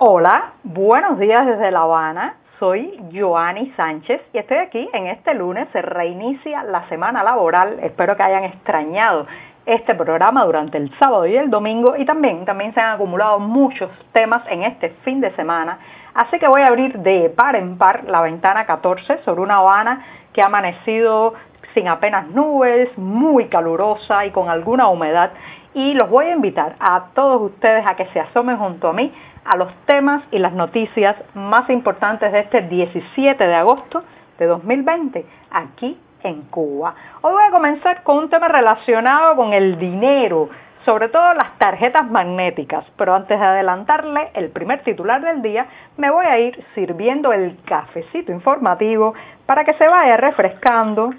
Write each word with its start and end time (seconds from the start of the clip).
Hola, 0.00 0.52
buenos 0.62 1.18
días 1.18 1.44
desde 1.44 1.72
La 1.72 1.80
Habana. 1.80 2.36
Soy 2.60 3.02
Joanny 3.12 3.72
Sánchez 3.76 4.20
y 4.32 4.38
estoy 4.38 4.58
aquí 4.58 4.88
en 4.92 5.08
este 5.08 5.34
lunes. 5.34 5.66
Se 5.72 5.82
reinicia 5.82 6.62
la 6.62 6.88
semana 6.88 7.24
laboral. 7.24 7.80
Espero 7.82 8.16
que 8.16 8.22
hayan 8.22 8.44
extrañado 8.44 9.26
este 9.66 9.96
programa 9.96 10.44
durante 10.44 10.78
el 10.78 10.96
sábado 11.00 11.26
y 11.26 11.36
el 11.36 11.50
domingo 11.50 11.96
y 11.96 12.04
también, 12.04 12.44
también 12.44 12.72
se 12.74 12.80
han 12.80 12.94
acumulado 12.94 13.40
muchos 13.40 13.90
temas 14.12 14.44
en 14.48 14.62
este 14.62 14.90
fin 15.02 15.20
de 15.20 15.34
semana. 15.34 15.80
Así 16.14 16.38
que 16.38 16.46
voy 16.46 16.62
a 16.62 16.68
abrir 16.68 16.96
de 17.00 17.30
par 17.30 17.56
en 17.56 17.76
par 17.76 18.04
la 18.04 18.22
ventana 18.22 18.66
14 18.66 19.24
sobre 19.24 19.40
una 19.40 19.56
Habana 19.56 20.06
que 20.32 20.42
ha 20.42 20.46
amanecido 20.46 21.34
sin 21.78 21.86
apenas 21.86 22.26
nubes, 22.30 22.88
muy 22.98 23.46
calurosa 23.46 24.26
y 24.26 24.32
con 24.32 24.48
alguna 24.48 24.88
humedad. 24.88 25.30
Y 25.74 25.94
los 25.94 26.10
voy 26.10 26.26
a 26.26 26.32
invitar 26.32 26.74
a 26.80 27.10
todos 27.14 27.40
ustedes 27.52 27.86
a 27.86 27.94
que 27.94 28.06
se 28.06 28.18
asomen 28.18 28.56
junto 28.56 28.88
a 28.88 28.92
mí 28.92 29.12
a 29.44 29.56
los 29.56 29.72
temas 29.86 30.24
y 30.32 30.38
las 30.38 30.52
noticias 30.54 31.14
más 31.34 31.70
importantes 31.70 32.32
de 32.32 32.40
este 32.40 32.62
17 32.62 33.46
de 33.46 33.54
agosto 33.54 34.02
de 34.40 34.46
2020 34.46 35.24
aquí 35.52 35.96
en 36.24 36.42
Cuba. 36.50 36.96
Hoy 37.20 37.32
voy 37.32 37.44
a 37.44 37.52
comenzar 37.52 38.02
con 38.02 38.18
un 38.18 38.28
tema 38.28 38.48
relacionado 38.48 39.36
con 39.36 39.52
el 39.52 39.78
dinero, 39.78 40.48
sobre 40.84 41.08
todo 41.10 41.32
las 41.34 41.56
tarjetas 41.58 42.10
magnéticas, 42.10 42.84
pero 42.96 43.14
antes 43.14 43.38
de 43.38 43.46
adelantarle 43.46 44.30
el 44.34 44.50
primer 44.50 44.82
titular 44.82 45.20
del 45.20 45.42
día, 45.42 45.66
me 45.96 46.10
voy 46.10 46.26
a 46.26 46.40
ir 46.40 46.64
sirviendo 46.74 47.32
el 47.32 47.56
cafecito 47.64 48.32
informativo 48.32 49.14
para 49.46 49.64
que 49.64 49.74
se 49.74 49.86
vaya 49.86 50.16
refrescando 50.16 51.10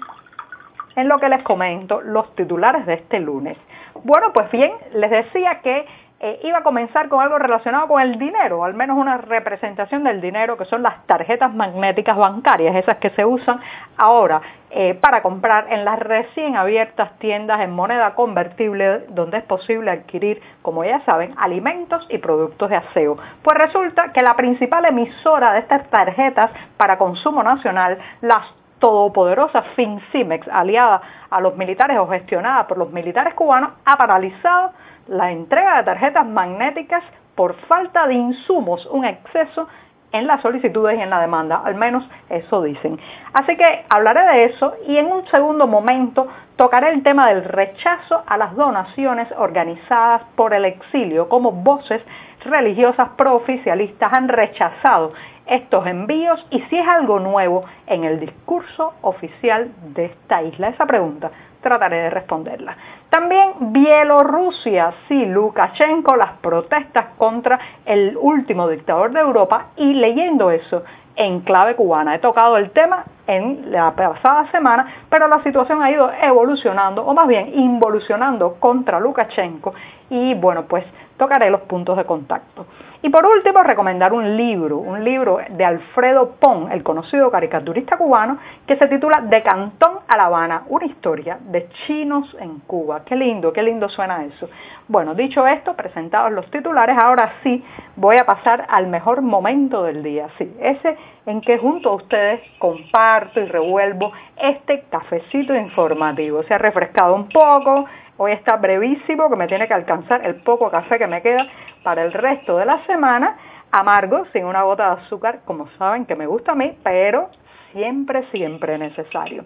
en 1.00 1.08
lo 1.08 1.18
que 1.18 1.28
les 1.28 1.42
comento 1.42 2.00
los 2.00 2.34
titulares 2.34 2.86
de 2.86 2.94
este 2.94 3.20
lunes. 3.20 3.56
Bueno, 4.04 4.32
pues 4.32 4.50
bien, 4.50 4.72
les 4.94 5.10
decía 5.10 5.60
que 5.62 5.86
eh, 6.22 6.38
iba 6.44 6.58
a 6.58 6.62
comenzar 6.62 7.08
con 7.08 7.22
algo 7.22 7.38
relacionado 7.38 7.88
con 7.88 8.02
el 8.02 8.18
dinero, 8.18 8.62
al 8.62 8.74
menos 8.74 8.98
una 8.98 9.16
representación 9.16 10.04
del 10.04 10.20
dinero, 10.20 10.58
que 10.58 10.66
son 10.66 10.82
las 10.82 11.06
tarjetas 11.06 11.54
magnéticas 11.54 12.14
bancarias, 12.14 12.76
esas 12.76 12.98
que 12.98 13.08
se 13.10 13.24
usan 13.24 13.58
ahora 13.96 14.42
eh, 14.70 14.92
para 15.00 15.22
comprar 15.22 15.72
en 15.72 15.82
las 15.86 15.98
recién 15.98 16.56
abiertas 16.56 17.18
tiendas 17.20 17.60
en 17.60 17.70
moneda 17.70 18.14
convertible, 18.14 19.06
donde 19.08 19.38
es 19.38 19.44
posible 19.44 19.90
adquirir, 19.92 20.42
como 20.60 20.84
ya 20.84 21.00
saben, 21.06 21.32
alimentos 21.38 22.06
y 22.10 22.18
productos 22.18 22.68
de 22.68 22.76
aseo. 22.76 23.16
Pues 23.42 23.56
resulta 23.56 24.12
que 24.12 24.20
la 24.20 24.36
principal 24.36 24.84
emisora 24.84 25.54
de 25.54 25.60
estas 25.60 25.88
tarjetas 25.88 26.50
para 26.76 26.98
consumo 26.98 27.42
nacional, 27.42 27.98
las 28.20 28.59
todopoderosa 28.80 29.62
FinCimex, 29.76 30.48
aliada 30.48 31.00
a 31.30 31.40
los 31.40 31.56
militares 31.56 31.96
o 31.98 32.08
gestionada 32.08 32.66
por 32.66 32.78
los 32.78 32.90
militares 32.90 33.34
cubanos, 33.34 33.72
ha 33.84 33.96
paralizado 33.96 34.72
la 35.06 35.30
entrega 35.30 35.76
de 35.78 35.84
tarjetas 35.84 36.26
magnéticas 36.26 37.04
por 37.36 37.54
falta 37.68 38.06
de 38.06 38.14
insumos, 38.14 38.84
un 38.86 39.04
exceso 39.04 39.68
en 40.12 40.26
las 40.26 40.42
solicitudes 40.42 40.98
y 40.98 41.02
en 41.02 41.10
la 41.10 41.20
demanda, 41.20 41.62
al 41.64 41.74
menos 41.74 42.08
eso 42.28 42.62
dicen. 42.62 42.98
Así 43.32 43.56
que 43.56 43.84
hablaré 43.88 44.22
de 44.32 44.44
eso 44.46 44.74
y 44.86 44.96
en 44.96 45.06
un 45.06 45.26
segundo 45.28 45.66
momento 45.66 46.26
tocaré 46.56 46.90
el 46.90 47.02
tema 47.02 47.28
del 47.28 47.44
rechazo 47.44 48.22
a 48.26 48.36
las 48.36 48.54
donaciones 48.56 49.28
organizadas 49.38 50.22
por 50.36 50.52
el 50.52 50.64
exilio, 50.64 51.28
como 51.28 51.52
voces 51.52 52.02
religiosas 52.44 53.10
prooficialistas 53.16 54.12
han 54.12 54.28
rechazado 54.28 55.12
estos 55.46 55.86
envíos 55.86 56.44
y 56.50 56.60
si 56.62 56.78
es 56.78 56.86
algo 56.86 57.18
nuevo 57.18 57.64
en 57.86 58.04
el 58.04 58.20
discurso 58.20 58.94
oficial 59.02 59.70
de 59.94 60.06
esta 60.06 60.42
isla. 60.42 60.68
Esa 60.68 60.86
pregunta 60.86 61.30
trataré 61.60 61.96
de 62.02 62.10
responderla. 62.10 62.76
También 63.10 63.72
Bielorrusia, 63.72 64.94
sí, 65.08 65.26
Lukashenko, 65.26 66.14
las 66.16 66.32
protestas 66.38 67.06
contra 67.18 67.58
el 67.84 68.16
último 68.16 68.68
dictador 68.68 69.12
de 69.12 69.20
Europa 69.20 69.70
y 69.76 69.94
leyendo 69.94 70.52
eso 70.52 70.84
en 71.16 71.40
clave 71.40 71.76
cubana. 71.76 72.14
He 72.14 72.18
tocado 72.18 72.56
el 72.56 72.70
tema 72.70 73.04
en 73.26 73.70
la 73.70 73.94
pasada 73.94 74.50
semana, 74.50 74.86
pero 75.08 75.28
la 75.28 75.42
situación 75.42 75.82
ha 75.82 75.90
ido 75.90 76.10
evolucionando, 76.22 77.04
o 77.04 77.14
más 77.14 77.28
bien 77.28 77.52
involucionando 77.54 78.54
contra 78.58 78.98
Lukashenko 78.98 79.72
y 80.10 80.34
bueno, 80.34 80.64
pues 80.64 80.84
tocaré 81.16 81.50
los 81.50 81.60
puntos 81.62 81.96
de 81.96 82.04
contacto. 82.04 82.66
Y 83.02 83.08
por 83.08 83.24
último, 83.24 83.62
recomendar 83.62 84.12
un 84.12 84.36
libro, 84.36 84.76
un 84.78 85.04
libro 85.04 85.38
de 85.48 85.64
Alfredo 85.64 86.32
Pon, 86.40 86.70
el 86.70 86.82
conocido 86.82 87.30
caricaturista 87.30 87.96
cubano, 87.96 88.38
que 88.66 88.76
se 88.76 88.88
titula 88.88 89.22
De 89.22 89.42
Cantón 89.42 90.00
a 90.06 90.16
La 90.16 90.24
Habana, 90.24 90.64
una 90.68 90.86
historia 90.86 91.38
de 91.40 91.68
chinos 91.86 92.36
en 92.40 92.58
Cuba. 92.60 93.02
Qué 93.04 93.16
lindo, 93.16 93.52
qué 93.52 93.62
lindo 93.62 93.88
suena 93.88 94.24
eso. 94.24 94.50
Bueno, 94.90 95.14
dicho 95.14 95.46
esto, 95.46 95.74
presentados 95.74 96.32
los 96.32 96.50
titulares, 96.50 96.98
ahora 96.98 97.34
sí 97.44 97.64
voy 97.94 98.16
a 98.16 98.26
pasar 98.26 98.66
al 98.68 98.88
mejor 98.88 99.22
momento 99.22 99.84
del 99.84 100.02
día, 100.02 100.26
sí, 100.36 100.52
ese 100.58 100.96
en 101.26 101.40
que 101.42 101.58
junto 101.58 101.90
a 101.90 101.94
ustedes 101.94 102.40
comparto 102.58 103.38
y 103.38 103.44
revuelvo 103.44 104.10
este 104.36 104.82
cafecito 104.90 105.54
informativo. 105.54 106.42
Se 106.42 106.54
ha 106.54 106.58
refrescado 106.58 107.14
un 107.14 107.28
poco, 107.28 107.84
Hoy 108.16 108.32
está 108.32 108.56
brevísimo, 108.56 109.30
que 109.30 109.36
me 109.36 109.46
tiene 109.46 109.68
que 109.68 109.74
alcanzar 109.74 110.26
el 110.26 110.42
poco 110.42 110.68
café 110.72 110.98
que 110.98 111.06
me 111.06 111.22
queda 111.22 111.46
para 111.84 112.02
el 112.02 112.12
resto 112.12 112.58
de 112.58 112.64
la 112.64 112.84
semana. 112.84 113.36
Amargo, 113.70 114.26
sin 114.32 114.44
una 114.44 114.64
gota 114.64 114.96
de 114.96 115.02
azúcar, 115.02 115.42
como 115.44 115.68
saben 115.78 116.04
que 116.04 116.16
me 116.16 116.26
gusta 116.26 116.50
a 116.50 116.56
mí, 116.56 116.76
pero 116.82 117.30
siempre, 117.72 118.24
siempre 118.32 118.76
necesario. 118.76 119.44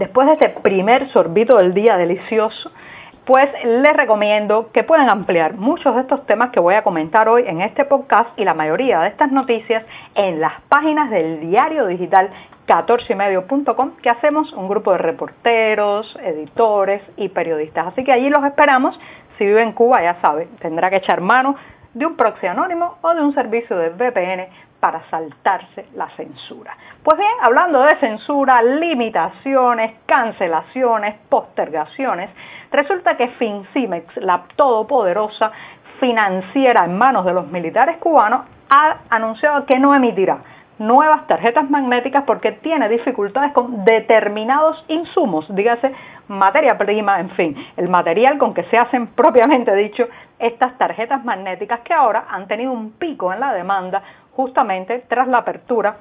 Después 0.00 0.26
de 0.28 0.32
este 0.32 0.48
primer 0.48 1.10
sorbito 1.10 1.58
del 1.58 1.74
día 1.74 1.98
delicioso, 1.98 2.72
pues 3.26 3.50
les 3.62 3.94
recomiendo 3.94 4.70
que 4.72 4.82
puedan 4.82 5.10
ampliar 5.10 5.56
muchos 5.56 5.94
de 5.94 6.00
estos 6.00 6.24
temas 6.24 6.52
que 6.52 6.58
voy 6.58 6.74
a 6.74 6.82
comentar 6.82 7.28
hoy 7.28 7.44
en 7.46 7.60
este 7.60 7.84
podcast 7.84 8.30
y 8.38 8.46
la 8.46 8.54
mayoría 8.54 9.00
de 9.00 9.08
estas 9.08 9.30
noticias 9.30 9.84
en 10.14 10.40
las 10.40 10.58
páginas 10.70 11.10
del 11.10 11.40
diario 11.40 11.86
digital 11.86 12.30
14ymedio.com 12.66 13.96
que 14.02 14.08
hacemos 14.08 14.50
un 14.54 14.70
grupo 14.70 14.92
de 14.92 14.98
reporteros, 14.98 16.18
editores 16.24 17.02
y 17.18 17.28
periodistas. 17.28 17.88
Así 17.88 18.02
que 18.02 18.12
allí 18.12 18.30
los 18.30 18.42
esperamos. 18.42 18.98
Si 19.36 19.44
vive 19.44 19.60
en 19.60 19.72
Cuba, 19.72 20.02
ya 20.02 20.18
sabe, 20.22 20.48
tendrá 20.60 20.88
que 20.88 20.96
echar 20.96 21.20
mano 21.20 21.56
de 21.92 22.06
un 22.06 22.16
proxy 22.16 22.46
anónimo 22.46 22.96
o 23.02 23.12
de 23.12 23.20
un 23.20 23.34
servicio 23.34 23.76
de 23.76 23.90
VPN 23.90 24.48
para 24.80 25.02
saltarse 25.10 25.86
la 25.94 26.08
censura. 26.16 26.76
Pues 27.02 27.18
bien, 27.18 27.30
hablando 27.42 27.82
de 27.82 27.96
censura, 27.96 28.62
limitaciones, 28.62 29.92
cancelaciones, 30.06 31.16
postergaciones, 31.28 32.30
resulta 32.72 33.16
que 33.16 33.28
FinCimex, 33.28 34.16
la 34.16 34.44
todopoderosa 34.56 35.52
financiera 36.00 36.84
en 36.84 36.96
manos 36.96 37.24
de 37.26 37.34
los 37.34 37.46
militares 37.48 37.98
cubanos, 37.98 38.46
ha 38.70 38.96
anunciado 39.10 39.66
que 39.66 39.78
no 39.78 39.94
emitirá 39.94 40.38
nuevas 40.80 41.26
tarjetas 41.26 41.68
magnéticas 41.68 42.24
porque 42.24 42.52
tiene 42.52 42.88
dificultades 42.88 43.52
con 43.52 43.84
determinados 43.84 44.82
insumos, 44.88 45.46
dígase 45.54 45.92
materia 46.26 46.78
prima, 46.78 47.20
en 47.20 47.30
fin, 47.30 47.56
el 47.76 47.90
material 47.90 48.38
con 48.38 48.54
que 48.54 48.62
se 48.64 48.78
hacen 48.78 49.08
propiamente 49.08 49.74
dicho 49.74 50.08
estas 50.38 50.78
tarjetas 50.78 51.22
magnéticas 51.22 51.80
que 51.80 51.92
ahora 51.92 52.24
han 52.30 52.48
tenido 52.48 52.72
un 52.72 52.92
pico 52.92 53.30
en 53.30 53.40
la 53.40 53.52
demanda 53.52 54.02
justamente 54.40 55.04
tras 55.06 55.28
la 55.28 55.38
apertura 55.38 55.96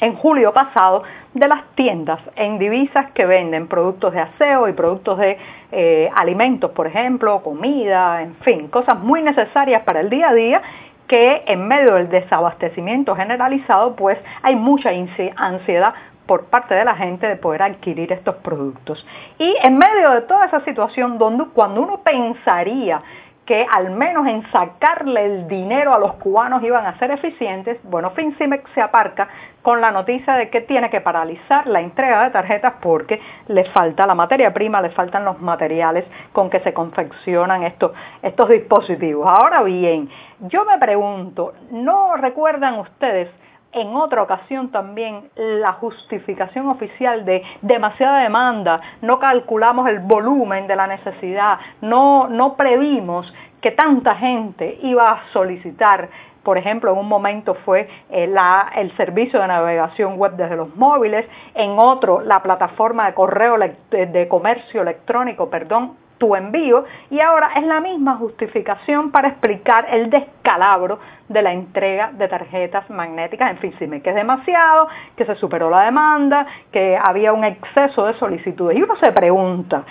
en 0.00 0.16
julio 0.16 0.52
pasado 0.52 1.04
de 1.34 1.46
las 1.46 1.62
tiendas 1.76 2.18
en 2.34 2.58
divisas 2.58 3.12
que 3.12 3.26
venden 3.26 3.68
productos 3.68 4.12
de 4.12 4.20
aseo 4.20 4.66
y 4.68 4.72
productos 4.72 5.18
de 5.18 5.38
eh, 5.70 6.10
alimentos, 6.16 6.72
por 6.72 6.88
ejemplo, 6.88 7.42
comida, 7.44 8.22
en 8.22 8.34
fin, 8.36 8.66
cosas 8.68 8.98
muy 8.98 9.22
necesarias 9.22 9.82
para 9.82 10.00
el 10.00 10.10
día 10.10 10.30
a 10.30 10.34
día 10.34 10.62
que 11.06 11.44
en 11.46 11.68
medio 11.68 11.94
del 11.94 12.08
desabastecimiento 12.08 13.14
generalizado, 13.14 13.94
pues 13.94 14.18
hay 14.42 14.56
mucha 14.56 14.90
ansiedad 15.36 15.94
por 16.26 16.46
parte 16.46 16.74
de 16.74 16.84
la 16.84 16.96
gente 16.96 17.28
de 17.28 17.36
poder 17.36 17.62
adquirir 17.62 18.12
estos 18.12 18.36
productos. 18.36 19.04
Y 19.38 19.56
en 19.62 19.78
medio 19.78 20.10
de 20.10 20.22
toda 20.22 20.46
esa 20.46 20.64
situación, 20.64 21.18
donde 21.18 21.44
cuando 21.52 21.82
uno 21.82 22.00
pensaría 22.02 23.02
que 23.50 23.66
al 23.68 23.90
menos 23.90 24.28
en 24.28 24.48
sacarle 24.52 25.24
el 25.24 25.48
dinero 25.48 25.92
a 25.92 25.98
los 25.98 26.12
cubanos 26.22 26.62
iban 26.62 26.86
a 26.86 26.96
ser 27.00 27.10
eficientes, 27.10 27.80
bueno, 27.82 28.10
FinCimex 28.10 28.70
se 28.76 28.80
aparca 28.80 29.28
con 29.60 29.80
la 29.80 29.90
noticia 29.90 30.34
de 30.34 30.50
que 30.50 30.60
tiene 30.60 30.88
que 30.88 31.00
paralizar 31.00 31.66
la 31.66 31.80
entrega 31.80 32.22
de 32.22 32.30
tarjetas 32.30 32.74
porque 32.80 33.20
le 33.48 33.64
falta 33.64 34.06
la 34.06 34.14
materia 34.14 34.54
prima, 34.54 34.80
le 34.80 34.90
faltan 34.90 35.24
los 35.24 35.40
materiales 35.40 36.04
con 36.32 36.48
que 36.48 36.60
se 36.60 36.72
confeccionan 36.72 37.64
estos, 37.64 37.90
estos 38.22 38.50
dispositivos. 38.50 39.26
Ahora 39.26 39.64
bien, 39.64 40.08
yo 40.42 40.64
me 40.64 40.78
pregunto, 40.78 41.54
¿no 41.72 42.14
recuerdan 42.18 42.78
ustedes 42.78 43.30
en 43.72 43.94
otra 43.94 44.22
ocasión 44.22 44.70
también 44.70 45.30
la 45.36 45.72
justificación 45.74 46.68
oficial 46.68 47.24
de 47.24 47.42
demasiada 47.62 48.20
demanda, 48.20 48.80
no 49.02 49.18
calculamos 49.18 49.88
el 49.88 50.00
volumen 50.00 50.66
de 50.66 50.76
la 50.76 50.86
necesidad, 50.86 51.58
no, 51.80 52.28
no 52.28 52.54
previmos 52.54 53.32
que 53.60 53.70
tanta 53.70 54.16
gente 54.16 54.78
iba 54.82 55.10
a 55.10 55.22
solicitar. 55.32 56.08
Por 56.42 56.56
ejemplo, 56.56 56.92
en 56.92 56.98
un 56.98 57.08
momento 57.08 57.54
fue 57.66 57.88
eh, 58.08 58.26
la, 58.26 58.72
el 58.74 58.96
servicio 58.96 59.40
de 59.40 59.46
navegación 59.46 60.16
web 60.16 60.32
desde 60.32 60.56
los 60.56 60.74
móviles, 60.74 61.26
en 61.54 61.78
otro 61.78 62.22
la 62.22 62.42
plataforma 62.42 63.06
de 63.06 63.14
correo 63.14 63.56
de 63.90 64.28
comercio 64.28 64.82
electrónico, 64.82 65.50
perdón, 65.50 65.96
tu 66.20 66.36
envío 66.36 66.84
y 67.10 67.18
ahora 67.20 67.52
es 67.56 67.64
la 67.64 67.80
misma 67.80 68.16
justificación 68.16 69.10
para 69.10 69.28
explicar 69.28 69.86
el 69.90 70.10
descalabro 70.10 70.98
de 71.28 71.40
la 71.40 71.54
entrega 71.54 72.12
de 72.12 72.28
tarjetas 72.28 72.90
magnéticas 72.90 73.50
en 73.52 73.56
FinCime, 73.56 74.02
que 74.02 74.10
es 74.10 74.16
demasiado, 74.16 74.88
que 75.16 75.24
se 75.24 75.34
superó 75.36 75.70
la 75.70 75.84
demanda, 75.84 76.46
que 76.70 76.94
había 76.96 77.32
un 77.32 77.44
exceso 77.44 78.04
de 78.04 78.12
solicitudes. 78.14 78.76
Y 78.76 78.82
uno 78.82 78.96
se 78.96 79.10
pregunta, 79.12 79.84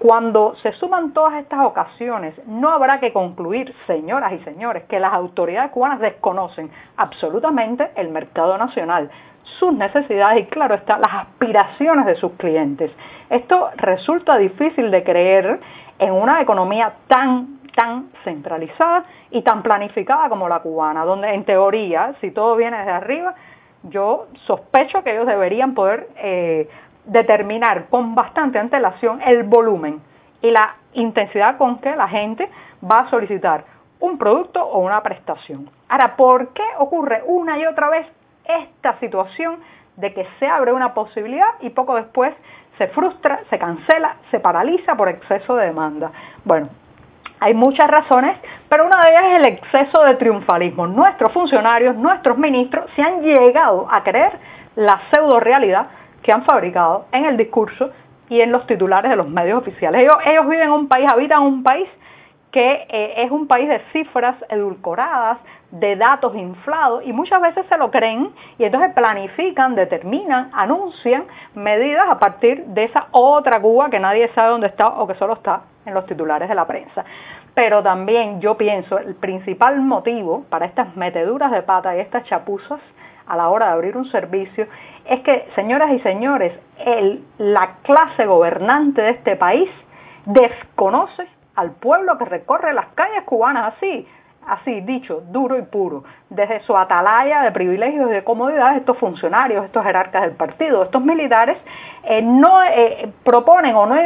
cuando 0.00 0.56
se 0.56 0.72
suman 0.72 1.12
todas 1.12 1.34
estas 1.34 1.64
ocasiones, 1.64 2.34
no 2.46 2.70
habrá 2.70 2.98
que 2.98 3.12
concluir, 3.12 3.72
señoras 3.86 4.32
y 4.32 4.38
señores, 4.40 4.82
que 4.84 4.98
las 4.98 5.12
autoridades 5.12 5.70
cubanas 5.70 6.00
desconocen 6.00 6.70
absolutamente 6.96 7.90
el 7.94 8.08
mercado 8.08 8.58
nacional, 8.58 9.10
sus 9.58 9.72
necesidades 9.72 10.42
y 10.42 10.46
claro 10.46 10.74
está, 10.74 10.98
las 10.98 11.12
aspiraciones 11.14 12.06
de 12.06 12.16
sus 12.16 12.32
clientes. 12.32 12.90
Esto 13.30 13.70
resulta 13.76 14.36
difícil 14.36 14.90
de 14.90 15.02
creer 15.02 15.60
en 15.98 16.12
una 16.12 16.40
economía 16.40 16.92
tan 17.08 17.58
tan 17.78 18.10
centralizada 18.24 19.04
y 19.30 19.42
tan 19.42 19.62
planificada 19.62 20.28
como 20.28 20.48
la 20.48 20.58
cubana, 20.58 21.04
donde 21.04 21.32
en 21.32 21.44
teoría, 21.44 22.14
si 22.20 22.32
todo 22.32 22.56
viene 22.56 22.76
desde 22.78 22.90
arriba, 22.90 23.36
yo 23.84 24.26
sospecho 24.46 25.04
que 25.04 25.12
ellos 25.12 25.28
deberían 25.28 25.74
poder 25.74 26.08
eh, 26.16 26.68
determinar 27.04 27.86
con 27.88 28.16
bastante 28.16 28.58
antelación 28.58 29.20
el 29.22 29.44
volumen 29.44 30.00
y 30.42 30.50
la 30.50 30.74
intensidad 30.94 31.56
con 31.56 31.78
que 31.78 31.94
la 31.94 32.08
gente 32.08 32.50
va 32.82 33.00
a 33.00 33.10
solicitar 33.10 33.64
un 34.00 34.18
producto 34.18 34.60
o 34.60 34.80
una 34.80 35.00
prestación. 35.04 35.70
Ahora, 35.88 36.16
¿por 36.16 36.48
qué 36.48 36.64
ocurre 36.78 37.22
una 37.26 37.58
y 37.58 37.66
otra 37.66 37.90
vez 37.90 38.06
esta 38.48 38.98
situación 38.98 39.60
de 39.96 40.12
que 40.14 40.26
se 40.38 40.46
abre 40.46 40.72
una 40.72 40.94
posibilidad 40.94 41.48
y 41.60 41.70
poco 41.70 41.94
después 41.96 42.34
se 42.78 42.88
frustra, 42.88 43.40
se 43.50 43.58
cancela, 43.58 44.16
se 44.30 44.40
paraliza 44.40 44.96
por 44.96 45.08
exceso 45.08 45.56
de 45.56 45.66
demanda. 45.66 46.12
Bueno, 46.44 46.68
hay 47.40 47.54
muchas 47.54 47.90
razones, 47.90 48.36
pero 48.68 48.86
una 48.86 49.04
de 49.04 49.10
ellas 49.10 49.24
es 49.26 49.36
el 49.36 49.44
exceso 49.44 50.02
de 50.04 50.14
triunfalismo. 50.14 50.86
Nuestros 50.86 51.32
funcionarios, 51.32 51.96
nuestros 51.96 52.38
ministros 52.38 52.90
se 52.96 53.02
han 53.02 53.22
llegado 53.22 53.88
a 53.90 54.02
creer 54.02 54.38
la 54.76 55.00
pseudo 55.10 55.40
realidad 55.40 55.88
que 56.22 56.32
han 56.32 56.44
fabricado 56.44 57.06
en 57.12 57.24
el 57.24 57.36
discurso 57.36 57.90
y 58.28 58.40
en 58.40 58.52
los 58.52 58.66
titulares 58.66 59.10
de 59.10 59.16
los 59.16 59.28
medios 59.28 59.58
oficiales. 59.58 60.02
Ellos, 60.02 60.16
ellos 60.24 60.48
viven 60.48 60.66
en 60.66 60.72
un 60.72 60.88
país, 60.88 61.08
habitan 61.08 61.42
un 61.42 61.62
país 61.62 61.88
que 62.50 62.86
eh, 62.88 63.14
es 63.24 63.30
un 63.30 63.46
país 63.46 63.68
de 63.68 63.80
cifras 63.92 64.36
edulcoradas, 64.48 65.38
de 65.70 65.96
datos 65.96 66.34
inflados 66.34 67.02
y 67.04 67.12
muchas 67.12 67.42
veces 67.42 67.66
se 67.68 67.76
lo 67.76 67.90
creen 67.90 68.30
y 68.58 68.64
entonces 68.64 68.94
planifican, 68.94 69.74
determinan, 69.74 70.50
anuncian 70.52 71.24
medidas 71.54 72.08
a 72.08 72.18
partir 72.18 72.64
de 72.66 72.84
esa 72.84 73.08
otra 73.10 73.60
Cuba 73.60 73.90
que 73.90 74.00
nadie 74.00 74.30
sabe 74.34 74.50
dónde 74.50 74.68
está 74.68 74.88
o 74.88 75.06
que 75.06 75.14
solo 75.14 75.34
está 75.34 75.62
en 75.84 75.92
los 75.92 76.06
titulares 76.06 76.48
de 76.48 76.54
la 76.54 76.66
prensa. 76.66 77.04
Pero 77.54 77.82
también 77.82 78.40
yo 78.40 78.56
pienso 78.56 78.98
el 78.98 79.14
principal 79.16 79.80
motivo 79.80 80.44
para 80.48 80.64
estas 80.64 80.96
meteduras 80.96 81.50
de 81.50 81.62
pata 81.62 81.94
y 81.96 82.00
estas 82.00 82.24
chapuzas 82.24 82.80
a 83.26 83.36
la 83.36 83.50
hora 83.50 83.66
de 83.66 83.72
abrir 83.72 83.96
un 83.96 84.06
servicio 84.06 84.66
es 85.04 85.20
que, 85.20 85.48
señoras 85.54 85.90
y 85.92 86.00
señores, 86.00 86.52
el, 86.78 87.24
la 87.38 87.76
clase 87.82 88.24
gobernante 88.26 89.02
de 89.02 89.10
este 89.10 89.36
país 89.36 89.68
desconoce 90.24 91.26
al 91.58 91.72
pueblo 91.72 92.16
que 92.18 92.24
recorre 92.24 92.72
las 92.72 92.86
calles 92.94 93.24
cubanas 93.24 93.74
así, 93.74 94.06
así 94.46 94.80
dicho, 94.80 95.22
duro 95.30 95.58
y 95.58 95.62
puro, 95.62 96.04
desde 96.30 96.60
su 96.60 96.76
atalaya 96.76 97.42
de 97.42 97.52
privilegios 97.52 98.10
y 98.10 98.14
de 98.14 98.24
comodidades, 98.24 98.78
estos 98.78 98.96
funcionarios, 98.98 99.64
estos 99.64 99.84
jerarcas 99.84 100.22
del 100.22 100.32
partido, 100.32 100.82
estos 100.82 101.02
militares, 101.02 101.58
eh, 102.04 102.22
no 102.22 102.62
eh, 102.62 103.12
proponen 103.24 103.74
o 103.76 103.86
no, 103.86 103.96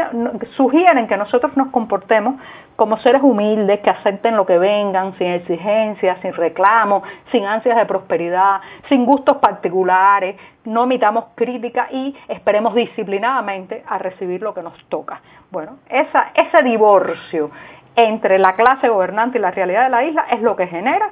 sugieren 0.57 1.07
que 1.07 1.17
nosotros 1.17 1.57
nos 1.57 1.69
comportemos 1.69 2.37
como 2.77 2.99
seres 2.99 3.23
humildes 3.23 3.81
que 3.81 3.91
acepten 3.91 4.37
lo 4.37 4.47
que 4.47 4.59
vengan, 4.59 5.17
sin 5.19 5.29
exigencias, 5.29 6.19
sin 6.21 6.33
reclamos, 6.33 7.03
sin 7.31 7.45
ansias 7.45 7.77
de 7.77 7.87
prosperidad, 7.87 8.61
sin 8.89 9.05
gustos 9.05 9.37
particulares, 9.37 10.37
no 10.65 10.83
omitamos 10.83 11.27
crítica 11.35 11.89
y 11.91 12.17
esperemos 12.29 12.75
disciplinadamente 12.75 13.85
a 13.87 13.99
recibir 13.99 14.43
lo 14.43 14.55
que 14.55 14.63
nos 14.63 14.77
toca. 14.89 15.21
Bueno, 15.51 15.79
ese 15.89 16.63
divorcio 16.65 17.51
entre 17.97 18.39
la 18.39 18.55
clase 18.55 18.89
gobernante 18.89 19.39
y 19.39 19.41
la 19.41 19.51
realidad 19.51 19.85
de 19.85 19.91
la 19.91 20.05
isla 20.05 20.27
es 20.31 20.41
lo 20.41 20.57
que 20.57 20.67
genera 20.67 21.11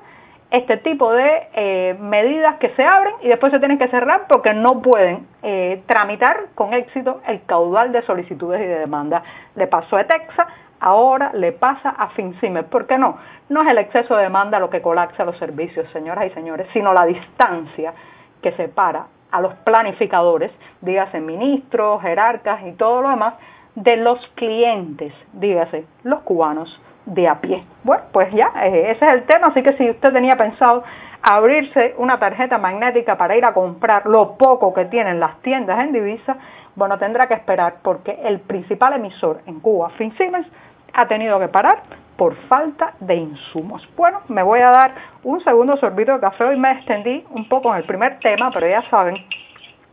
este 0.50 0.76
tipo 0.78 1.12
de 1.12 1.48
eh, 1.54 1.96
medidas 2.00 2.56
que 2.56 2.70
se 2.70 2.84
abren 2.84 3.14
y 3.22 3.28
después 3.28 3.52
se 3.52 3.60
tienen 3.60 3.78
que 3.78 3.88
cerrar 3.88 4.26
porque 4.28 4.52
no 4.52 4.82
pueden 4.82 5.26
eh, 5.42 5.82
tramitar 5.86 6.48
con 6.54 6.72
éxito 6.72 7.20
el 7.26 7.44
caudal 7.44 7.92
de 7.92 8.02
solicitudes 8.02 8.60
y 8.60 8.64
de 8.64 8.80
demandas. 8.80 9.22
Le 9.54 9.68
pasó 9.68 9.96
a 9.96 10.04
Texas, 10.04 10.48
ahora 10.80 11.30
le 11.34 11.52
pasa 11.52 11.90
a 11.90 12.08
FinCime. 12.08 12.64
¿Por 12.64 12.86
qué 12.86 12.98
no? 12.98 13.18
No 13.48 13.62
es 13.62 13.68
el 13.68 13.78
exceso 13.78 14.16
de 14.16 14.24
demanda 14.24 14.58
lo 14.58 14.70
que 14.70 14.82
colapsa 14.82 15.24
los 15.24 15.38
servicios, 15.38 15.88
señoras 15.92 16.26
y 16.26 16.30
señores, 16.30 16.66
sino 16.72 16.92
la 16.92 17.06
distancia 17.06 17.94
que 18.42 18.52
separa 18.52 19.06
a 19.30 19.40
los 19.40 19.54
planificadores, 19.54 20.50
dígase 20.80 21.20
ministros, 21.20 22.02
jerarcas 22.02 22.66
y 22.66 22.72
todo 22.72 23.02
lo 23.02 23.10
demás, 23.10 23.34
de 23.74 23.96
los 23.96 24.18
clientes, 24.34 25.12
dígase, 25.32 25.86
los 26.02 26.20
cubanos 26.20 26.80
de 27.06 27.28
a 27.28 27.40
pie. 27.40 27.64
Bueno, 27.82 28.04
pues 28.12 28.32
ya, 28.32 28.52
eh, 28.64 28.90
ese 28.90 29.06
es 29.06 29.12
el 29.12 29.22
tema, 29.24 29.48
así 29.48 29.62
que 29.62 29.72
si 29.74 29.90
usted 29.90 30.12
tenía 30.12 30.36
pensado 30.36 30.84
abrirse 31.22 31.94
una 31.98 32.18
tarjeta 32.18 32.58
magnética 32.58 33.16
para 33.16 33.36
ir 33.36 33.44
a 33.44 33.52
comprar 33.52 34.06
lo 34.06 34.36
poco 34.36 34.72
que 34.72 34.86
tienen 34.86 35.20
las 35.20 35.40
tiendas 35.42 35.80
en 35.80 35.92
divisa, 35.92 36.36
bueno, 36.76 36.98
tendrá 36.98 37.26
que 37.28 37.34
esperar 37.34 37.76
porque 37.82 38.18
el 38.24 38.40
principal 38.40 38.94
emisor 38.94 39.40
en 39.46 39.60
Cuba, 39.60 39.90
FinSiemens, 39.90 40.46
ha 40.92 41.06
tenido 41.06 41.38
que 41.38 41.48
parar 41.48 41.82
por 42.16 42.34
falta 42.48 42.94
de 43.00 43.14
insumos. 43.14 43.88
Bueno, 43.96 44.20
me 44.28 44.42
voy 44.42 44.60
a 44.60 44.70
dar 44.70 44.94
un 45.22 45.40
segundo 45.40 45.76
sorbito 45.76 46.12
de 46.12 46.20
café. 46.20 46.44
Hoy 46.44 46.56
me 46.58 46.72
extendí 46.72 47.24
un 47.30 47.48
poco 47.48 47.70
en 47.70 47.78
el 47.78 47.84
primer 47.84 48.18
tema, 48.18 48.50
pero 48.50 48.68
ya 48.68 48.82
saben, 48.90 49.16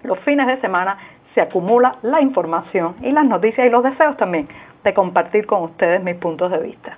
los 0.03 0.19
fines 0.19 0.47
de 0.47 0.59
semana 0.59 0.97
se 1.37 1.41
acumula 1.41 1.97
la 2.01 2.19
información 2.19 2.95
y 3.03 3.11
las 3.11 3.23
noticias 3.23 3.67
y 3.67 3.69
los 3.69 3.83
deseos 3.83 4.17
también 4.17 4.47
de 4.83 4.91
compartir 4.91 5.45
con 5.45 5.61
ustedes 5.61 6.01
mis 6.03 6.15
puntos 6.15 6.49
de 6.49 6.57
vista. 6.57 6.97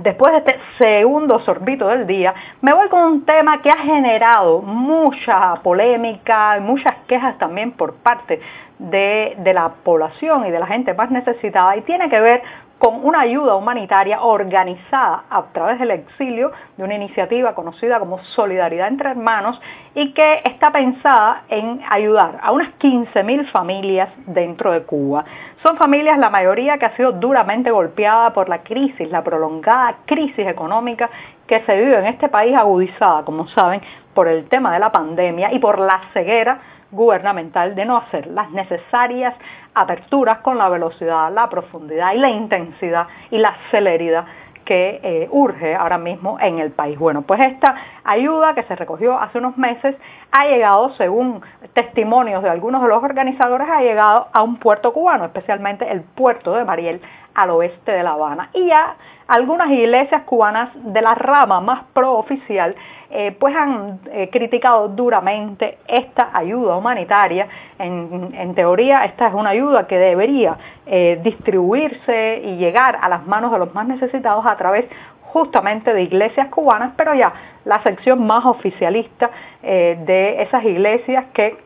Después 0.00 0.32
de 0.34 0.38
este 0.40 0.60
segundo 0.76 1.40
sorbito 1.40 1.88
del 1.88 2.06
día, 2.06 2.34
me 2.60 2.74
voy 2.74 2.90
con 2.90 3.04
un 3.04 3.24
tema 3.24 3.62
que 3.62 3.70
ha 3.70 3.78
generado 3.78 4.60
mucha 4.60 5.54
polémica 5.62 6.58
y 6.58 6.60
muchas 6.60 6.94
quejas 7.06 7.38
también 7.38 7.72
por 7.72 7.94
parte 7.94 8.38
de, 8.78 9.34
de, 9.38 9.54
la 9.54 9.70
población 9.82 10.44
y 10.44 10.50
de 10.50 10.58
la 10.58 10.66
gente 10.66 10.92
más 10.92 11.10
necesitada 11.10 11.74
y 11.78 11.80
tiene 11.80 12.10
que 12.10 12.20
ver 12.20 12.42
con 12.78 13.04
una 13.04 13.20
ayuda 13.20 13.54
humanitaria 13.54 14.20
organizada 14.20 15.24
a 15.30 15.42
través 15.52 15.78
del 15.78 15.92
exilio 15.92 16.52
de 16.76 16.84
una 16.84 16.94
iniciativa 16.94 17.54
conocida 17.54 17.98
como 17.98 18.22
Solidaridad 18.34 18.88
entre 18.88 19.10
Hermanos 19.10 19.60
y 19.94 20.12
que 20.12 20.42
está 20.44 20.70
pensada 20.70 21.44
en 21.48 21.80
ayudar 21.88 22.38
a 22.42 22.52
unas 22.52 22.68
15.000 22.78 23.50
familias 23.50 24.10
dentro 24.26 24.72
de 24.72 24.82
Cuba. 24.82 25.24
Son 25.62 25.78
familias, 25.78 26.18
la 26.18 26.28
mayoría, 26.28 26.76
que 26.76 26.86
ha 26.86 26.96
sido 26.96 27.12
duramente 27.12 27.70
golpeada 27.70 28.34
por 28.34 28.48
la 28.48 28.62
crisis, 28.62 29.10
la 29.10 29.24
prolongada 29.24 29.96
crisis 30.04 30.46
económica 30.46 31.08
que 31.46 31.60
se 31.60 31.76
vive 31.76 31.98
en 31.98 32.06
este 32.06 32.28
país 32.28 32.54
agudizada, 32.54 33.24
como 33.24 33.48
saben, 33.48 33.80
por 34.12 34.28
el 34.28 34.48
tema 34.48 34.72
de 34.72 34.80
la 34.80 34.92
pandemia 34.92 35.52
y 35.52 35.58
por 35.58 35.78
la 35.78 36.00
ceguera 36.12 36.60
gubernamental 36.90 37.74
de 37.74 37.84
no 37.84 37.96
hacer 37.96 38.26
las 38.28 38.50
necesarias 38.50 39.34
aperturas 39.74 40.38
con 40.38 40.58
la 40.58 40.68
velocidad, 40.68 41.32
la 41.32 41.48
profundidad 41.48 42.14
y 42.14 42.18
la 42.18 42.30
intensidad 42.30 43.06
y 43.30 43.38
la 43.38 43.54
celeridad 43.70 44.24
que 44.66 45.00
eh, 45.02 45.28
urge 45.30 45.74
ahora 45.74 45.96
mismo 45.96 46.38
en 46.40 46.58
el 46.58 46.72
país. 46.72 46.98
Bueno, 46.98 47.22
pues 47.22 47.40
esta 47.40 47.76
ayuda 48.04 48.54
que 48.54 48.64
se 48.64 48.74
recogió 48.74 49.18
hace 49.18 49.38
unos 49.38 49.56
meses 49.56 49.96
ha 50.32 50.46
llegado, 50.46 50.90
según 50.96 51.40
testimonios 51.72 52.42
de 52.42 52.50
algunos 52.50 52.82
de 52.82 52.88
los 52.88 53.02
organizadores, 53.02 53.68
ha 53.70 53.80
llegado 53.80 54.26
a 54.32 54.42
un 54.42 54.56
puerto 54.56 54.92
cubano, 54.92 55.24
especialmente 55.24 55.90
el 55.90 56.02
puerto 56.02 56.54
de 56.54 56.64
Mariel, 56.64 57.00
al 57.36 57.50
oeste 57.50 57.92
de 57.92 58.02
La 58.02 58.12
Habana. 58.12 58.48
Y 58.54 58.66
ya 58.66 58.96
algunas 59.28 59.70
iglesias 59.70 60.22
cubanas 60.22 60.70
de 60.74 61.02
la 61.02 61.14
rama 61.14 61.60
más 61.60 61.84
pro-oficial 61.92 62.74
eh, 63.10 63.36
pues 63.38 63.54
han 63.54 64.00
eh, 64.10 64.28
criticado 64.32 64.88
duramente 64.88 65.78
esta 65.86 66.30
ayuda 66.32 66.76
humanitaria. 66.76 67.46
En, 67.78 68.54
teoría, 68.54 69.04
esta 69.04 69.28
es 69.28 69.34
una 69.34 69.50
ayuda 69.50 69.86
que 69.86 69.98
debería 69.98 70.56
eh, 70.86 71.20
distribuirse 71.22 72.40
y 72.42 72.56
llegar 72.56 72.98
a 73.00 73.08
las 73.08 73.26
manos 73.26 73.52
de 73.52 73.58
los 73.58 73.72
más 73.74 73.86
necesitados 73.86 74.44
a 74.46 74.56
través 74.56 74.86
justamente 75.22 75.92
de 75.92 76.02
iglesias 76.02 76.48
cubanas, 76.48 76.92
pero 76.96 77.14
ya 77.14 77.32
la 77.64 77.82
sección 77.82 78.26
más 78.26 78.44
oficialista 78.46 79.30
de 79.62 80.42
esas 80.42 80.64
iglesias 80.64 81.26
que 81.34 81.58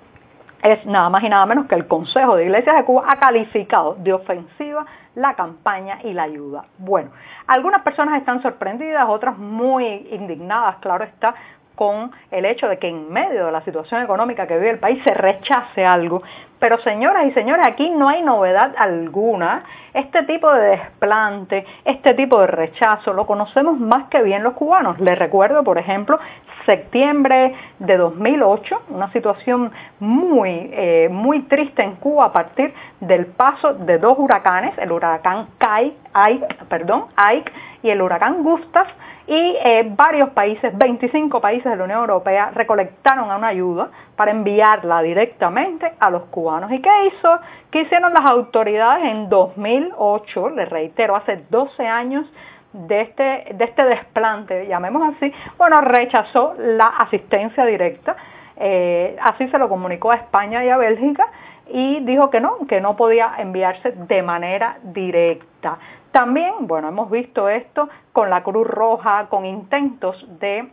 es 0.62 0.84
nada 0.86 1.08
más 1.08 1.22
y 1.22 1.28
nada 1.28 1.46
menos 1.46 1.66
que 1.66 1.74
el 1.74 1.86
Consejo 1.86 2.36
de 2.36 2.44
Iglesias 2.44 2.76
de 2.76 2.84
Cuba 2.84 3.04
ha 3.08 3.18
calificado 3.18 3.94
de 3.94 4.12
ofensiva 4.12 4.86
la 5.14 5.34
campaña 5.34 5.98
y 6.04 6.12
la 6.12 6.24
ayuda. 6.24 6.64
Bueno, 6.78 7.10
algunas 7.46 7.82
personas 7.82 8.18
están 8.18 8.42
sorprendidas, 8.42 9.06
otras 9.08 9.36
muy 9.38 9.84
indignadas, 10.10 10.76
claro 10.76 11.04
está, 11.04 11.34
con 11.80 12.10
el 12.30 12.44
hecho 12.44 12.68
de 12.68 12.78
que 12.78 12.88
en 12.88 13.10
medio 13.10 13.46
de 13.46 13.52
la 13.52 13.62
situación 13.62 14.02
económica 14.02 14.46
que 14.46 14.58
vive 14.58 14.68
el 14.68 14.78
país 14.78 15.02
se 15.02 15.14
rechace 15.14 15.82
algo. 15.82 16.22
Pero 16.58 16.78
señoras 16.80 17.24
y 17.24 17.32
señores, 17.32 17.64
aquí 17.66 17.88
no 17.88 18.10
hay 18.10 18.20
novedad 18.20 18.74
alguna. 18.76 19.64
Este 19.94 20.24
tipo 20.24 20.52
de 20.52 20.76
desplante, 20.76 21.64
este 21.86 22.12
tipo 22.12 22.38
de 22.38 22.48
rechazo, 22.48 23.14
lo 23.14 23.26
conocemos 23.26 23.80
más 23.80 24.10
que 24.10 24.22
bien 24.22 24.42
los 24.42 24.52
cubanos. 24.52 25.00
Les 25.00 25.18
recuerdo, 25.18 25.64
por 25.64 25.78
ejemplo, 25.78 26.18
septiembre 26.66 27.54
de 27.78 27.96
2008, 27.96 28.82
una 28.90 29.10
situación 29.12 29.72
muy, 30.00 30.68
eh, 30.74 31.08
muy 31.10 31.44
triste 31.44 31.82
en 31.82 31.96
Cuba 31.96 32.26
a 32.26 32.32
partir 32.32 32.74
del 33.00 33.24
paso 33.24 33.72
de 33.72 33.96
dos 33.96 34.18
huracanes, 34.18 34.76
el 34.76 34.92
huracán 34.92 35.48
Kai, 35.56 35.96
Ike, 36.12 36.46
perdón, 36.68 37.06
Ike 37.16 37.50
y 37.82 37.88
el 37.88 38.02
huracán 38.02 38.42
Gustav, 38.42 38.86
y 39.30 39.56
eh, 39.62 39.86
varios 39.96 40.30
países, 40.30 40.76
25 40.76 41.40
países 41.40 41.70
de 41.70 41.76
la 41.76 41.84
Unión 41.84 42.00
Europea, 42.00 42.50
recolectaron 42.52 43.30
una 43.30 43.46
ayuda 43.46 43.88
para 44.16 44.32
enviarla 44.32 45.02
directamente 45.02 45.92
a 46.00 46.10
los 46.10 46.24
cubanos. 46.24 46.72
¿Y 46.72 46.80
qué 46.82 46.90
hizo? 47.06 47.38
¿Qué 47.70 47.82
hicieron 47.82 48.12
las 48.12 48.24
autoridades 48.24 49.04
en 49.04 49.28
2008? 49.28 50.50
Les 50.50 50.68
reitero, 50.68 51.14
hace 51.14 51.44
12 51.48 51.86
años 51.86 52.26
de 52.72 53.02
este, 53.02 53.54
de 53.54 53.64
este 53.66 53.84
desplante, 53.84 54.66
llamemos 54.66 55.14
así, 55.14 55.32
bueno, 55.56 55.80
rechazó 55.80 56.54
la 56.58 56.88
asistencia 56.88 57.64
directa, 57.64 58.16
eh, 58.56 59.16
así 59.22 59.46
se 59.46 59.58
lo 59.58 59.68
comunicó 59.68 60.10
a 60.10 60.16
España 60.16 60.64
y 60.64 60.70
a 60.70 60.76
Bélgica 60.76 61.24
y 61.72 62.00
dijo 62.00 62.30
que 62.30 62.40
no, 62.40 62.66
que 62.68 62.80
no 62.80 62.96
podía 62.96 63.34
enviarse 63.38 63.92
de 63.92 64.22
manera 64.22 64.78
directa. 64.82 65.78
También, 66.12 66.66
bueno, 66.66 66.88
hemos 66.88 67.10
visto 67.10 67.48
esto 67.48 67.88
con 68.12 68.30
la 68.30 68.42
Cruz 68.42 68.66
Roja, 68.66 69.26
con 69.28 69.46
intentos 69.46 70.26
de 70.40 70.68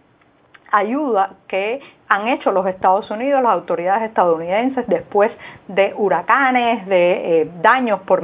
ayuda 0.71 1.31
que 1.47 1.79
han 2.09 2.27
hecho 2.27 2.51
los 2.51 2.65
Estados 2.65 3.09
Unidos, 3.11 3.41
las 3.41 3.53
autoridades 3.53 4.03
estadounidenses 4.09 4.85
después 4.87 5.31
de 5.67 5.93
huracanes, 5.95 6.85
de 6.87 7.41
eh, 7.41 7.51
daños 7.61 8.01
por, 8.01 8.23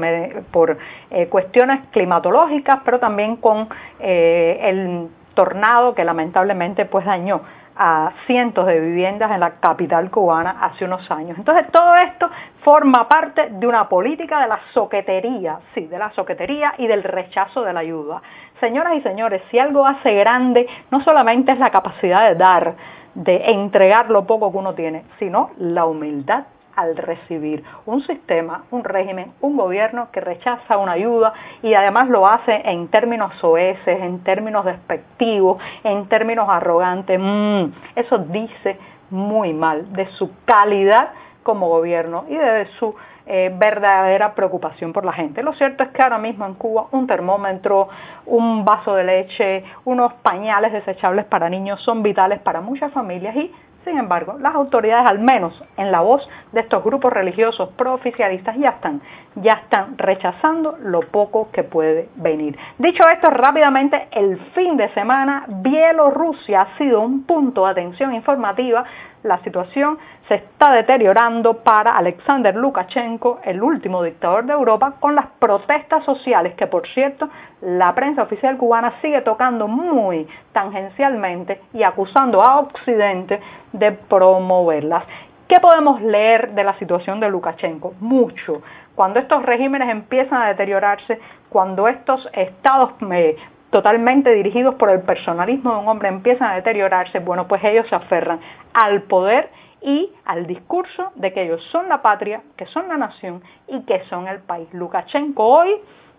por 0.52 0.78
eh, 1.12 1.28
cuestiones 1.28 1.82
climatológicas, 1.92 2.80
pero 2.84 3.00
también 3.00 3.38
con 3.38 3.70
eh, 4.00 4.60
el 4.62 5.10
tornado 5.36 5.94
que 5.96 6.04
lamentablemente 6.04 6.86
pues 6.86 7.06
dañó 7.06 7.42
a 7.76 8.12
cientos 8.28 8.66
de 8.68 8.80
viviendas 8.80 9.32
en 9.32 9.40
la 9.40 9.52
capital 9.60 10.10
cubana 10.12 10.58
hace 10.62 10.86
unos 10.86 11.10
años. 11.12 11.38
Entonces 11.38 11.72
todo 11.72 11.96
esto 11.96 12.30
forma 12.64 13.08
parte 13.08 13.50
de 13.50 13.68
una 13.68 13.90
política 13.90 14.42
de 14.42 14.48
la 14.48 14.60
soquetería, 14.74 15.60
sí, 15.74 15.88
de 15.88 15.98
la 15.98 16.12
soquetería 16.12 16.76
y 16.78 16.88
del 16.88 17.04
rechazo 17.04 17.64
de 17.64 17.74
la 17.74 17.82
ayuda. 17.82 18.22
Señoras 18.60 18.94
y 18.96 19.02
señores, 19.02 19.42
si 19.52 19.60
algo 19.60 19.86
hace 19.86 20.14
grande, 20.14 20.68
no 20.92 21.02
solamente 21.04 21.52
es 21.52 21.60
la 21.60 21.72
capacidad 21.72 22.30
de 22.30 22.36
dar, 22.36 22.76
de 23.16 23.52
entregar 23.52 24.10
lo 24.10 24.26
poco 24.26 24.52
que 24.52 24.58
uno 24.58 24.74
tiene, 24.74 25.04
sino 25.20 25.52
la 25.58 25.86
humildad 25.86 26.46
al 26.76 26.96
recibir 26.96 27.64
un 27.86 28.02
sistema, 28.04 28.64
un 28.72 28.84
régimen, 28.84 29.34
un 29.42 29.58
gobierno 29.58 30.10
que 30.12 30.22
rechaza 30.22 30.78
una 30.78 30.94
ayuda 30.94 31.34
y 31.62 31.74
además 31.74 32.10
lo 32.10 32.28
hace 32.28 32.62
en 32.66 32.88
términos 32.88 33.34
soeces, 33.40 34.02
en 34.02 34.24
términos 34.24 34.66
despectivos, 34.66 35.62
en 35.84 36.08
términos 36.08 36.48
arrogantes. 36.50 37.20
Mm, 37.20 37.66
eso 37.96 38.18
dice 38.20 38.78
muy 39.10 39.54
mal 39.54 39.94
de 39.94 40.08
su 40.12 40.32
calidad 40.46 41.10
como 41.44 41.70
gobierno 41.70 42.26
y 42.30 42.36
de 42.36 42.66
su 42.80 42.96
eh, 43.26 43.54
verdadera 43.56 44.34
preocupación 44.36 44.92
por 44.92 45.06
la 45.06 45.14
gente. 45.14 45.44
Lo 45.44 45.54
cierto 45.54 45.84
es 45.84 45.90
que 45.92 46.02
ahora 46.02 46.18
mismo 46.18 46.46
en 46.46 46.56
Cuba 46.56 46.88
un 46.92 47.08
termómetro, 47.08 47.88
un 48.26 48.66
vaso 48.66 48.96
de 48.96 49.04
leche, 49.06 49.64
unos 49.86 50.14
pañales 50.16 50.74
desechables 50.74 51.26
para 51.26 51.50
niños 51.50 51.82
son 51.84 52.04
vitales 52.04 52.40
para 52.40 52.60
muchas 52.60 52.92
familias 52.92 53.36
y 53.36 53.50
sin 53.84 53.98
embargo, 53.98 54.38
las 54.40 54.56
autoridades, 54.56 55.06
al 55.06 55.20
menos 55.20 55.62
en 55.78 55.92
la 55.92 56.02
voz 56.02 56.28
de 56.52 56.62
estos 56.62 56.84
grupos 56.84 57.12
religiosos 57.12 57.70
pro-oficialistas, 57.70 58.56
ya 58.58 58.70
están, 58.70 59.02
ya 59.36 59.54
están 59.54 59.98
rechazando 59.98 60.78
lo 60.80 61.02
poco 61.02 61.50
que 61.52 61.64
puede 61.64 62.10
venir. 62.16 62.58
Dicho 62.78 63.08
esto, 63.10 63.30
rápidamente, 63.30 64.08
el 64.12 64.38
fin 64.54 64.78
de 64.78 64.90
semana, 64.94 65.46
Bielorrusia 65.48 66.62
ha 66.62 66.78
sido 66.78 67.02
un 67.02 67.24
punto 67.24 67.66
de 67.66 67.72
atención 67.72 68.14
informativa 68.14 68.86
la 69.24 69.40
situación 69.40 69.98
se 70.28 70.36
está 70.36 70.72
deteriorando 70.72 71.56
para 71.64 71.98
Alexander 71.98 72.56
Lukashenko, 72.56 73.40
el 73.44 73.62
último 73.62 74.04
dictador 74.04 74.46
de 74.46 74.54
Europa, 74.54 74.96
con 75.00 75.16
las 75.16 75.28
protestas 75.40 76.04
sociales 76.06 76.54
que, 76.56 76.68
por 76.68 76.88
cierto, 76.88 77.30
la 77.62 77.94
prensa 77.96 78.24
oficial 78.24 78.58
cubana 78.58 78.94
sigue 79.02 79.22
tocando 79.22 79.68
muy 79.68 80.28
tangencialmente 80.52 81.62
y 81.74 81.84
acusando 81.84 82.42
a 82.44 82.60
Occidente 82.60 83.40
de 83.72 83.92
promoverlas. 83.94 85.06
¿Qué 85.48 85.60
podemos 85.60 86.02
leer 86.02 86.52
de 86.52 86.64
la 86.64 86.78
situación 86.80 87.20
de 87.20 87.30
Lukashenko? 87.30 87.94
Mucho. 88.00 88.62
Cuando 88.96 89.20
estos 89.20 89.44
regímenes 89.44 89.90
empiezan 89.90 90.42
a 90.42 90.48
deteriorarse, 90.48 91.20
cuando 91.50 91.88
estos 91.88 92.28
estados 92.34 92.92
eh, 93.12 93.36
totalmente 93.74 94.32
dirigidos 94.32 94.76
por 94.76 94.92
el 94.92 95.02
personalismo 95.02 95.74
de 95.74 95.80
un 95.80 95.88
hombre 95.88 96.08
empiezan 96.08 96.52
a 96.52 96.56
deteriorarse, 96.56 97.18
bueno, 97.18 97.48
pues 97.48 97.64
ellos 97.64 97.88
se 97.90 97.96
aferran 97.96 98.40
al 98.72 99.02
poder 99.02 99.50
y 99.82 100.12
al 100.26 100.46
discurso 100.46 101.12
de 101.16 101.34
que 101.34 101.42
ellos 101.42 101.62
son 101.72 101.90
la 101.90 102.04
patria, 102.04 102.44
que 102.56 102.68
son 102.68 102.88
la 102.88 102.98
nación 102.98 103.42
y 103.68 103.82
que 103.82 104.04
son 104.04 104.28
el 104.28 104.42
país. 104.42 104.72
Lukashenko 104.74 105.44
hoy, 105.44 105.72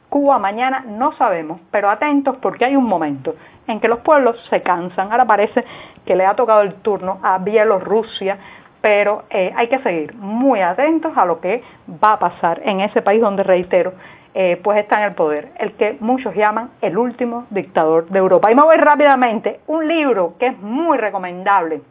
Cuba 0.09 0.39
mañana, 0.41 0.85
no 0.87 1.13
sabemos, 1.13 1.61
pero 1.71 1.89
atentos 1.91 2.37
porque 2.43 2.65
hay 2.65 2.75
un 2.75 2.87
momento 2.87 3.37
en 3.69 3.79
que 3.79 3.87
los 3.87 4.01
pueblos 4.01 4.37
se 4.51 4.61
cansan. 4.61 5.13
Ahora 5.13 5.25
parece 5.25 5.65
que 6.05 6.17
le 6.17 6.27
ha 6.27 6.35
tocado 6.35 6.63
el 6.63 6.75
turno 6.83 7.21
a 7.23 7.39
Bielorrusia, 7.39 8.37
pero 8.81 9.25
eh, 9.31 9.53
hay 9.57 9.69
que 9.69 9.79
seguir 9.79 10.15
muy 10.17 10.61
atentos 10.61 11.17
a 11.17 11.25
lo 11.25 11.41
que 11.41 11.63
va 12.03 12.15
a 12.15 12.19
pasar 12.19 12.63
en 12.65 12.81
ese 12.81 13.01
país 13.01 13.21
donde, 13.21 13.45
reitero, 13.45 13.93
eh, 14.37 14.61
pues 14.65 14.79
está 14.79 14.99
en 14.99 15.05
el 15.05 15.15
poder, 15.15 15.53
el 15.61 15.75
que 15.75 15.97
muchos 16.01 16.35
llaman 16.35 16.71
el 16.81 16.99
último 16.99 17.47
dictador 17.51 18.09
de 18.09 18.19
Europa. 18.19 18.51
Y 18.51 18.57
me 18.57 18.63
voy 18.63 18.77
rápidamente, 18.79 19.61
un 19.69 19.87
libro 19.87 20.35
que 20.41 20.49
es 20.49 20.59
muy 20.59 20.99
recomendable, 20.99 21.83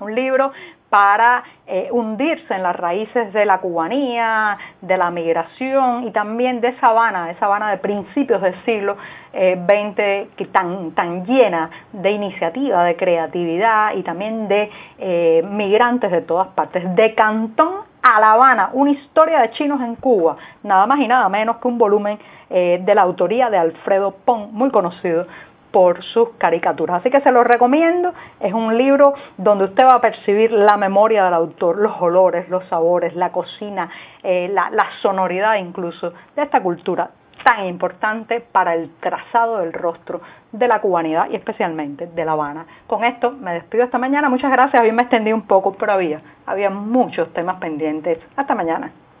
un 0.00 0.12
libro 0.12 0.50
para 0.90 1.44
eh, 1.68 1.88
hundirse 1.92 2.52
en 2.52 2.64
las 2.64 2.74
raíces 2.74 3.32
de 3.32 3.44
la 3.44 3.58
cubanía, 3.58 4.58
de 4.80 4.96
la 4.96 5.12
migración 5.12 6.08
y 6.08 6.10
también 6.10 6.60
de 6.60 6.68
esa 6.68 6.88
Habana, 6.88 7.30
esa 7.30 7.46
Habana 7.46 7.70
de 7.70 7.76
principios 7.76 8.42
del 8.42 8.56
siglo 8.64 8.96
XX 9.32 9.98
eh, 9.98 10.28
que 10.36 10.46
tan, 10.46 10.90
tan 10.92 11.26
llena 11.26 11.70
de 11.92 12.10
iniciativa, 12.10 12.82
de 12.82 12.96
creatividad 12.96 13.94
y 13.94 14.02
también 14.02 14.48
de 14.48 15.44
migrantes 15.48 16.10
de 16.10 16.22
todas 16.22 16.48
partes, 16.48 16.82
de 16.96 17.14
Cantón 17.14 17.87
a 18.02 18.20
La 18.20 18.32
Habana, 18.32 18.70
una 18.72 18.90
historia 18.90 19.40
de 19.40 19.50
chinos 19.50 19.80
en 19.80 19.96
Cuba, 19.96 20.36
nada 20.62 20.86
más 20.86 21.00
y 21.00 21.08
nada 21.08 21.28
menos 21.28 21.56
que 21.58 21.68
un 21.68 21.78
volumen 21.78 22.18
eh, 22.50 22.80
de 22.84 22.94
la 22.94 23.02
autoría 23.02 23.50
de 23.50 23.58
Alfredo 23.58 24.12
Pong, 24.24 24.48
muy 24.52 24.70
conocido 24.70 25.26
por 25.70 26.02
sus 26.02 26.30
caricaturas. 26.38 27.00
Así 27.00 27.10
que 27.10 27.20
se 27.20 27.30
lo 27.30 27.44
recomiendo, 27.44 28.14
es 28.40 28.54
un 28.54 28.78
libro 28.78 29.12
donde 29.36 29.64
usted 29.64 29.84
va 29.84 29.94
a 29.94 30.00
percibir 30.00 30.50
la 30.50 30.76
memoria 30.76 31.24
del 31.24 31.34
autor, 31.34 31.76
los 31.78 32.00
olores, 32.00 32.48
los 32.48 32.64
sabores, 32.68 33.14
la 33.14 33.32
cocina, 33.32 33.90
eh, 34.22 34.50
la 34.52 34.86
sonoridad 35.02 35.56
incluso 35.56 36.12
de 36.34 36.42
esta 36.42 36.62
cultura 36.62 37.10
tan 37.48 37.64
importante 37.64 38.40
para 38.40 38.74
el 38.74 38.90
trazado 39.00 39.60
del 39.60 39.72
rostro 39.72 40.20
de 40.52 40.68
la 40.68 40.82
cubanidad 40.82 41.30
y 41.30 41.36
especialmente 41.36 42.06
de 42.06 42.24
La 42.26 42.32
Habana. 42.32 42.66
Con 42.86 43.04
esto 43.04 43.30
me 43.30 43.54
despido 43.54 43.84
esta 43.84 43.96
mañana. 43.96 44.28
Muchas 44.28 44.52
gracias. 44.52 44.82
Hoy 44.82 44.92
me 44.92 45.04
extendí 45.04 45.32
un 45.32 45.46
poco, 45.46 45.72
pero 45.72 45.92
había, 45.92 46.20
había 46.44 46.68
muchos 46.68 47.32
temas 47.32 47.56
pendientes. 47.58 48.18
Hasta 48.36 48.54
mañana. 48.54 48.92